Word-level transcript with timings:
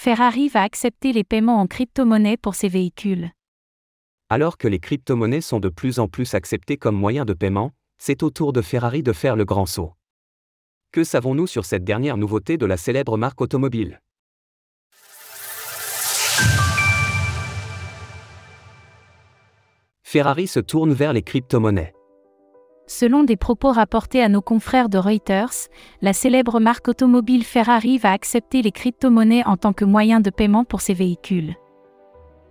Ferrari 0.00 0.46
va 0.46 0.62
accepter 0.62 1.12
les 1.12 1.24
paiements 1.24 1.60
en 1.60 1.66
crypto-monnaie 1.66 2.36
pour 2.36 2.54
ses 2.54 2.68
véhicules. 2.68 3.32
Alors 4.28 4.56
que 4.56 4.68
les 4.68 4.78
crypto-monnaies 4.78 5.40
sont 5.40 5.58
de 5.58 5.68
plus 5.68 5.98
en 5.98 6.06
plus 6.06 6.34
acceptées 6.34 6.76
comme 6.76 6.94
moyen 6.94 7.24
de 7.24 7.32
paiement, 7.32 7.72
c'est 7.98 8.22
au 8.22 8.30
tour 8.30 8.52
de 8.52 8.62
Ferrari 8.62 9.02
de 9.02 9.12
faire 9.12 9.34
le 9.34 9.44
grand 9.44 9.66
saut. 9.66 9.94
Que 10.92 11.02
savons-nous 11.02 11.48
sur 11.48 11.64
cette 11.64 11.82
dernière 11.82 12.16
nouveauté 12.16 12.58
de 12.58 12.64
la 12.64 12.76
célèbre 12.76 13.16
marque 13.16 13.40
automobile? 13.40 14.00
Ferrari 20.04 20.46
se 20.46 20.60
tourne 20.60 20.92
vers 20.92 21.12
les 21.12 21.22
crypto-monnaies. 21.22 21.92
Selon 22.90 23.22
des 23.22 23.36
propos 23.36 23.70
rapportés 23.70 24.22
à 24.22 24.30
nos 24.30 24.40
confrères 24.40 24.88
de 24.88 24.96
Reuters, 24.96 25.68
la 26.00 26.14
célèbre 26.14 26.58
marque 26.58 26.88
automobile 26.88 27.44
Ferrari 27.44 27.98
va 27.98 28.12
accepter 28.12 28.62
les 28.62 28.72
crypto-monnaies 28.72 29.44
en 29.44 29.58
tant 29.58 29.74
que 29.74 29.84
moyen 29.84 30.20
de 30.20 30.30
paiement 30.30 30.64
pour 30.64 30.80
ses 30.80 30.94
véhicules. 30.94 31.54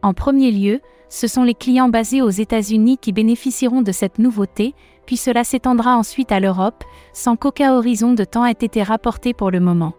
En 0.04 0.13
premier 0.13 0.52
lieu, 0.52 0.80
ce 1.10 1.26
sont 1.26 1.41
les 1.41 1.55
clients 1.55 1.90
basés 1.90 2.22
aux 2.22 2.30
États-Unis 2.30 3.00
qui 3.00 3.13
bénéficieront 3.13 3.82
de 3.82 3.91
cette 3.91 4.20
nouveauté, 4.20 4.76
puis 5.08 5.18
cela 5.18 5.44
s'étendra 5.44 5.98
ensuite 5.98 6.32
à 6.32 6.40
l'Europe, 6.40 6.84
sans 7.13 7.35
qu'aucun 7.35 7.74
horizon 7.74 8.13
de 8.13 8.24
temps 8.24 8.46
ait 8.46 8.52
été 8.52 8.84
rapporté 8.84 9.34
pour 9.34 9.49
le 9.49 9.60
moment. 9.60 9.94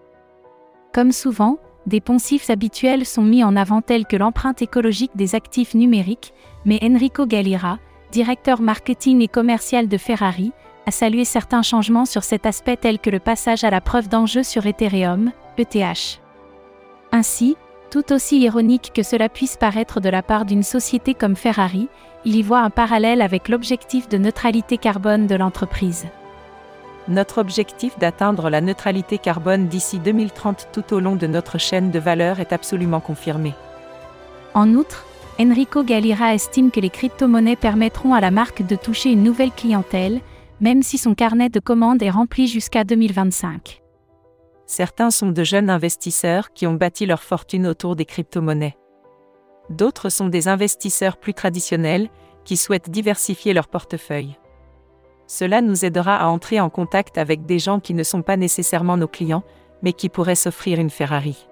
Comme 0.95 1.11
souvent, 1.11 1.59
des 1.86 2.00
poncifs 2.00 2.48
habituels 2.48 3.06
sont 3.06 3.25
mis 3.25 3.42
en 3.42 3.56
avant 3.56 3.83
tels 3.83 4.06
que 4.06 4.16
l'empreinte 4.16 4.62
écologique 4.62 5.16
des 5.16 5.34
actifs 5.34 5.75
numériques, 5.75 6.33
mais 6.64 6.78
Enrico 6.80 7.27
Galira, 7.27 7.80
directeur 8.11 8.61
marketing 8.61 9.23
et 9.23 9.29
commercial 9.29 9.89
de 9.89 9.98
Ferrari, 9.98 10.53
a 10.87 10.91
salué 10.91 11.25
certains 11.25 11.62
changements 11.62 12.07
sur 12.07 12.25
cet 12.25 12.47
aspect 12.47 12.77
tels 12.77 12.98
que 12.98 13.11
le 13.11 13.21
passage 13.21 13.65
à 13.65 13.71
la 13.71 13.81
preuve 13.81 14.09
d'enjeu 14.09 14.43
sur 14.43 14.67
Ethereum, 14.67 15.33
ETH. 15.59 16.21
Ainsi, 17.12 17.57
tout 17.91 18.12
aussi 18.12 18.41
ironique 18.41 18.93
que 18.95 19.03
cela 19.03 19.29
puisse 19.29 19.57
paraître 19.57 20.01
de 20.01 20.09
la 20.09 20.23
part 20.23 20.45
d'une 20.45 20.62
société 20.62 21.15
comme 21.15 21.37
Ferrari, 21.37 21.89
il 22.25 22.37
y 22.37 22.42
voit 22.42 22.61
un 22.61 22.70
parallèle 22.70 23.23
avec 23.23 23.48
l'objectif 23.48 24.09
de 24.09 24.19
neutralité 24.19 24.78
carbone 24.78 25.27
de 25.27 25.34
l'entreprise. 25.34 26.06
Notre 27.09 27.39
objectif 27.39 27.98
d'atteindre 27.98 28.50
la 28.50 28.61
neutralité 28.61 29.17
carbone 29.17 29.69
d'ici 29.69 29.98
2030 29.98 30.69
tout 30.72 30.93
au 30.93 31.00
long 31.00 31.17
de 31.17 31.27
notre 31.27 31.56
chaîne 31.56 31.91
de 31.91 31.98
valeur 31.98 32.41
est 32.41 32.53
absolument 32.53 33.00
confirmé. 33.00 33.55
En 34.53 34.75
outre, 34.75 35.06
Enrico 35.41 35.84
Galira 35.84 36.34
estime 36.34 36.70
que 36.70 36.81
les 36.81 36.91
crypto-monnaies 36.91 37.56
permettront 37.56 38.14
à 38.14 38.20
la 38.20 38.31
marque 38.31 38.67
de 38.67 38.77
toucher 38.77 39.11
une 39.11 39.22
nouvelle 39.22 39.53
clientèle, 39.53 40.20
même 40.61 40.83
si 40.83 40.98
son 40.98 41.14
carnet 41.14 41.48
de 41.48 41.61
commandes 41.61 42.03
est 42.03 42.11
rempli 42.11 42.48
jusqu'à 42.48 42.84
2025 42.84 43.83
certains 44.69 45.11
sont 45.11 45.31
de 45.31 45.42
jeunes 45.42 45.70
investisseurs 45.70 46.53
qui 46.53 46.66
ont 46.66 46.75
bâti 46.75 47.06
leur 47.06 47.22
fortune 47.22 47.66
autour 47.66 47.97
des 47.97 48.05
crypto-monnaies. 48.05 48.77
D'autres 49.70 50.11
sont 50.11 50.28
des 50.28 50.47
investisseurs 50.47 51.16
plus 51.16 51.34
traditionnels 51.34 52.09
qui 52.44 52.56
souhaitent 52.56 52.91
diversifier 52.91 53.55
leur 53.55 53.69
portefeuille. 53.69 54.39
Cela 55.27 55.61
nous 55.61 55.84
aidera 55.84 56.16
à 56.16 56.27
entrer 56.28 56.61
en 56.61 56.70
contact 56.70 57.19
avec 57.19 57.44
des 57.44 57.59
gens 57.59 57.81
qui 57.81 57.92
ne 57.92 58.03
sont 58.03 58.22
pas 58.22 58.36
nécessairement 58.36 58.97
nos 58.97 59.09
clients, 59.09 59.42
mais 59.83 59.92
qui 59.92 60.09
pourraient 60.09 60.34
s'offrir 60.34 60.78
une 60.78 60.91
Ferrari. 60.91 61.48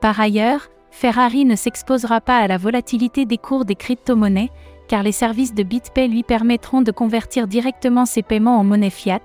Par 0.00 0.18
ailleurs, 0.18 0.68
Ferrari 0.90 1.44
ne 1.44 1.56
s'exposera 1.56 2.20
pas 2.20 2.38
à 2.38 2.46
la 2.46 2.58
volatilité 2.58 3.24
des 3.24 3.38
cours 3.38 3.64
des 3.64 3.74
crypto-monnaies, 3.74 4.50
car 4.88 5.02
les 5.02 5.12
services 5.12 5.54
de 5.54 5.62
BitPay 5.62 6.08
lui 6.08 6.22
permettront 6.22 6.82
de 6.82 6.90
convertir 6.90 7.46
directement 7.46 8.06
ses 8.06 8.22
paiements 8.22 8.58
en 8.58 8.64
monnaie 8.64 8.90
fiat, 8.90 9.20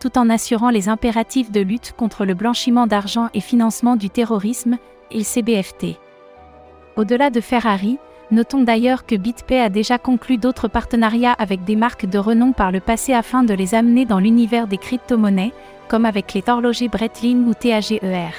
tout 0.00 0.18
en 0.18 0.30
assurant 0.30 0.70
les 0.70 0.88
impératifs 0.88 1.50
de 1.50 1.60
lutte 1.60 1.92
contre 1.96 2.24
le 2.24 2.34
blanchiment 2.34 2.86
d'argent 2.86 3.28
et 3.34 3.40
financement 3.40 3.96
du 3.96 4.08
terrorisme, 4.08 4.78
et 5.10 5.24
CBFT. 5.24 5.98
Au-delà 6.96 7.30
de 7.30 7.40
Ferrari, 7.40 7.98
notons 8.30 8.62
d'ailleurs 8.62 9.06
que 9.06 9.16
BitPay 9.16 9.60
a 9.60 9.68
déjà 9.68 9.98
conclu 9.98 10.38
d'autres 10.38 10.68
partenariats 10.68 11.34
avec 11.38 11.64
des 11.64 11.76
marques 11.76 12.06
de 12.06 12.18
renom 12.18 12.52
par 12.52 12.70
le 12.70 12.80
passé 12.80 13.12
afin 13.12 13.42
de 13.42 13.52
les 13.52 13.74
amener 13.74 14.06
dans 14.06 14.20
l'univers 14.20 14.66
des 14.68 14.78
crypto-monnaies, 14.78 15.52
comme 15.88 16.06
avec 16.06 16.32
les 16.32 16.44
horlogers 16.46 16.88
Breitling 16.88 17.46
ou 17.46 17.54
TAGER. 17.54 18.30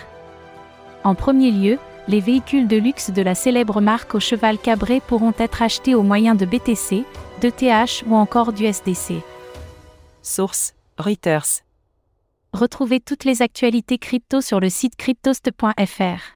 En 1.04 1.16
premier 1.16 1.52
lieu, 1.52 1.78
les 2.08 2.20
véhicules 2.20 2.68
de 2.68 2.78
luxe 2.78 3.10
de 3.12 3.22
la 3.22 3.36
célèbre 3.36 3.82
marque 3.82 4.16
au 4.16 4.20
cheval 4.20 4.58
cabré 4.58 5.02
pourront 5.08 5.34
être 5.38 5.62
achetés 5.62 5.96
au 5.96 6.04
moyen 6.04 6.36
de 6.36 6.46
BTC, 6.46 7.04
d'ETH 7.42 8.04
ou 8.08 8.16
encore 8.16 8.54
d'USDC. 8.54 9.16
Source 10.22 10.74
Reuters. 10.98 11.62
Retrouvez 12.54 13.00
toutes 13.00 13.24
les 13.24 13.42
actualités 13.42 13.98
crypto 13.98 14.42
sur 14.42 14.60
le 14.60 14.70
site 14.70 14.96
cryptost.fr. 14.96 16.36